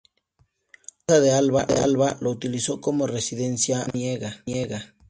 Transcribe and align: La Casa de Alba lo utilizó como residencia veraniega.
La 1.05 1.05
Casa 1.05 1.21
de 1.21 1.31
Alba 1.31 2.17
lo 2.21 2.31
utilizó 2.31 2.81
como 2.81 3.05
residencia 3.05 3.85
veraniega. 3.93 4.95